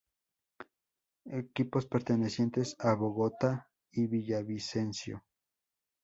[1.43, 5.23] Equipos pertenecientes a Bogotá y Villavicencio.